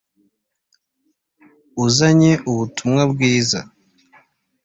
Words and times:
uzanye 1.85 2.31
ubutumwa 2.51 3.01
bwiza 3.11 3.59